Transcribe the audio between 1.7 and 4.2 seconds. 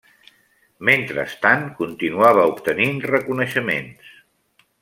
continuava obtenint reconeixements.